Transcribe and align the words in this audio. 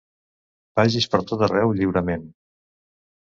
Vagis 0.79 1.07
per 1.15 1.19
tot 1.31 1.43
arreu 1.47 1.75
lliurement. 1.81 2.23